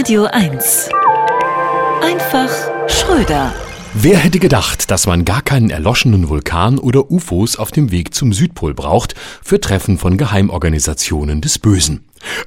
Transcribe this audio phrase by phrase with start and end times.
[0.00, 0.88] Radio 1.
[2.00, 2.48] Einfach
[2.88, 3.52] Schröder.
[3.92, 8.32] Wer hätte gedacht, dass man gar keinen erloschenen Vulkan oder UFOs auf dem Weg zum
[8.32, 12.00] Südpol braucht für Treffen von Geheimorganisationen des Bösen?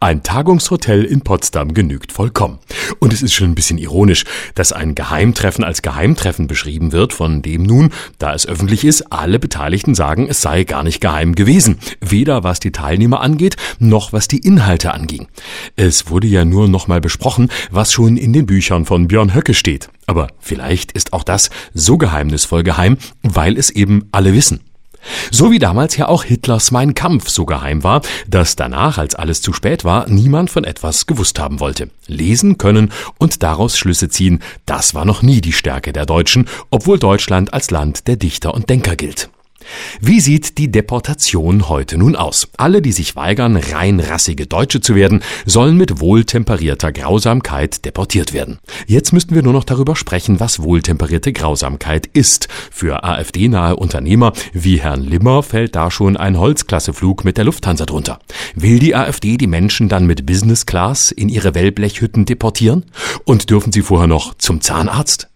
[0.00, 2.58] Ein Tagungshotel in Potsdam genügt vollkommen.
[2.98, 7.42] Und es ist schon ein bisschen ironisch, dass ein Geheimtreffen als Geheimtreffen beschrieben wird, von
[7.42, 11.78] dem nun, da es öffentlich ist, alle Beteiligten sagen, es sei gar nicht geheim gewesen.
[12.00, 15.28] Weder was die Teilnehmer angeht, noch was die Inhalte anging.
[15.76, 19.88] Es wurde ja nur nochmal besprochen, was schon in den Büchern von Björn Höcke steht.
[20.06, 24.60] Aber vielleicht ist auch das so geheimnisvoll geheim, weil es eben alle wissen.
[25.30, 29.40] So wie damals ja auch Hitlers Mein Kampf so geheim war, dass danach, als alles
[29.42, 31.90] zu spät war, niemand von etwas gewusst haben wollte.
[32.06, 36.98] Lesen können und daraus Schlüsse ziehen, das war noch nie die Stärke der Deutschen, obwohl
[36.98, 39.30] Deutschland als Land der Dichter und Denker gilt.
[40.00, 42.48] Wie sieht die Deportation heute nun aus?
[42.56, 48.58] Alle, die sich weigern, rein rassige Deutsche zu werden, sollen mit wohltemperierter Grausamkeit deportiert werden.
[48.86, 52.48] Jetzt müssten wir nur noch darüber sprechen, was wohltemperierte Grausamkeit ist.
[52.70, 58.18] Für AfD-nahe Unternehmer wie Herrn Limmer fällt da schon ein Holzklasseflug mit der Lufthansa drunter.
[58.54, 62.84] Will die AfD die Menschen dann mit Business Class in ihre Wellblechhütten deportieren?
[63.24, 65.28] Und dürfen sie vorher noch zum Zahnarzt?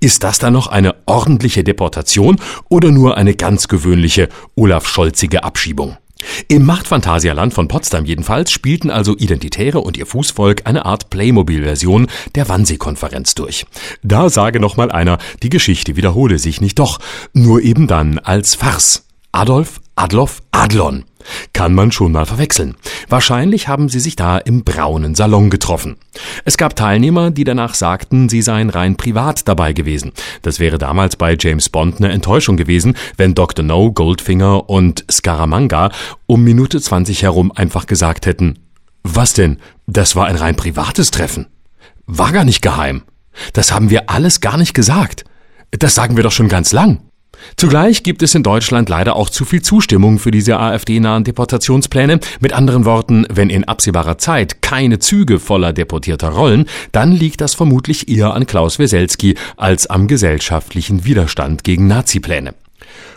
[0.00, 2.36] Ist das dann noch eine ordentliche Deportation
[2.68, 5.96] oder nur eine ganz gewöhnliche Olaf Scholzige Abschiebung?
[6.48, 12.48] Im Machtphantasialand von Potsdam jedenfalls spielten also Identitäre und ihr Fußvolk eine Art Playmobil-Version der
[12.48, 13.66] Wannsee-Konferenz durch.
[14.02, 16.98] Da sage noch mal einer, die Geschichte wiederhole sich nicht doch,
[17.32, 19.04] nur eben dann als Farce.
[19.32, 21.04] Adolf Adloff Adlon.
[21.52, 22.76] Kann man schon mal verwechseln.
[23.08, 25.96] Wahrscheinlich haben sie sich da im braunen Salon getroffen.
[26.44, 30.12] Es gab Teilnehmer, die danach sagten, sie seien rein privat dabei gewesen.
[30.42, 33.64] Das wäre damals bei James Bond eine Enttäuschung gewesen, wenn Dr.
[33.64, 35.90] No, Goldfinger und Scaramanga
[36.26, 38.58] um Minute 20 herum einfach gesagt hätten,
[39.02, 39.58] was denn?
[39.86, 41.46] Das war ein rein privates Treffen.
[42.06, 43.02] War gar nicht geheim.
[43.52, 45.24] Das haben wir alles gar nicht gesagt.
[45.70, 47.02] Das sagen wir doch schon ganz lang.
[47.56, 52.20] Zugleich gibt es in Deutschland leider auch zu viel Zustimmung für diese AfD-nahen Deportationspläne.
[52.40, 57.54] Mit anderen Worten, wenn in absehbarer Zeit keine Züge voller Deportierter rollen, dann liegt das
[57.54, 62.54] vermutlich eher an Klaus Weselski als am gesellschaftlichen Widerstand gegen Nazipläne.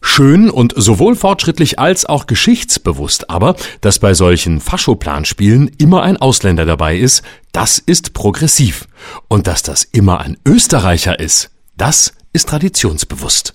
[0.00, 6.66] Schön und sowohl fortschrittlich als auch geschichtsbewusst aber, dass bei solchen Faschoplanspielen immer ein Ausländer
[6.66, 8.86] dabei ist, das ist progressiv.
[9.28, 13.54] Und dass das immer ein Österreicher ist, das ist traditionsbewusst.